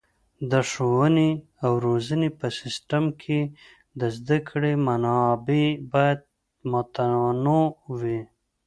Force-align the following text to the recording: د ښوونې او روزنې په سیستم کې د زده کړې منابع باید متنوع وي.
د 0.51 0.53
ښوونې 0.69 1.31
او 1.63 1.71
روزنې 1.87 2.29
په 2.39 2.47
سیستم 2.59 3.03
کې 3.21 3.39
د 3.99 4.01
زده 4.17 4.37
کړې 4.49 4.73
منابع 4.87 5.65
باید 5.91 6.19
متنوع 6.71 7.67
وي. 7.99 8.19